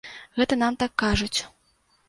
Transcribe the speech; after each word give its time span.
Гэта 0.37 0.57
нам 0.61 0.79
так 0.85 0.91
кажуць. 1.03 1.39